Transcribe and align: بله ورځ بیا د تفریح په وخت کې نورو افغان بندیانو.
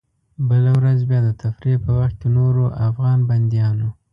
بله 0.49 0.71
ورځ 0.79 0.99
بیا 1.09 1.19
د 1.23 1.29
تفریح 1.43 1.77
په 1.85 1.91
وخت 1.99 2.15
کې 2.21 2.27
نورو 2.37 2.63
افغان 2.87 3.19
بندیانو. 3.29 3.89